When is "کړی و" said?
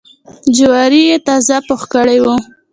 1.93-2.27